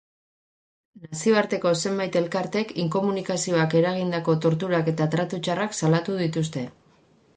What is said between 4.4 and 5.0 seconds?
torturak